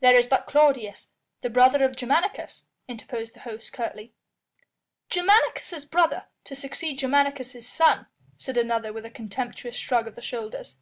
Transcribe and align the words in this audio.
"There 0.00 0.16
is 0.16 0.26
but 0.26 0.46
Claudius, 0.48 1.10
the 1.42 1.48
brother 1.48 1.84
of 1.84 1.94
Germanicus," 1.94 2.64
interposed 2.88 3.34
the 3.34 3.40
host 3.46 3.72
curtly. 3.72 4.12
"Germanicus' 5.08 5.84
brother 5.84 6.26
to 6.42 6.56
succeed 6.56 6.98
Germanicus' 6.98 7.68
son," 7.68 8.08
said 8.36 8.58
another 8.58 8.92
with 8.92 9.04
a 9.06 9.10
contemptuous 9.10 9.76
shrug 9.76 10.08
of 10.08 10.16
the 10.16 10.22
shoulders. 10.22 10.78